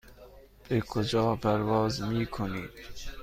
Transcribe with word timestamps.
به 0.69 0.81
کجا 0.81 1.35
پرواز 1.35 2.01
میکنید؟ 2.01 2.69